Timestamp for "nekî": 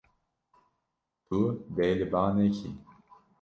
2.37-2.69